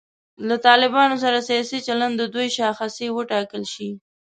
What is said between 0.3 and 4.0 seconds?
له طالبانو سره سیاسي چلند د دوی شاخصې وټاکل شي.